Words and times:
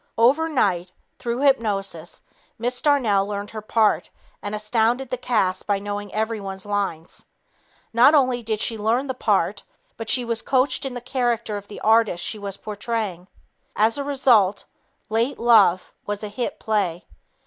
Overnight, 0.17 0.91
through 1.19 1.41
hypnosis, 1.41 2.23
Miss 2.57 2.81
Darnell 2.81 3.27
learned 3.27 3.51
her 3.51 3.61
part 3.61 4.09
and 4.41 4.55
astounded 4.55 5.11
the 5.11 5.17
cast 5.19 5.67
by 5.67 5.77
knowing 5.77 6.11
everyone's 6.11 6.65
lines. 6.65 7.23
Not 7.93 8.15
only 8.15 8.41
did 8.41 8.61
she 8.61 8.79
learn 8.79 9.05
the 9.05 9.13
part, 9.13 9.61
but 9.97 10.09
she 10.09 10.25
was 10.25 10.41
coached 10.41 10.85
in 10.87 10.95
the 10.95 11.01
character 11.01 11.55
of 11.55 11.67
the 11.67 11.81
artist 11.81 12.23
she 12.25 12.39
was 12.39 12.57
portraying. 12.57 13.27
As 13.75 13.99
a 13.99 14.03
result, 14.03 14.65
"Late 15.09 15.37
Love" 15.37 15.93
was 16.07 16.23
a 16.23 16.29
hit 16.29 16.59
play. 16.59 17.05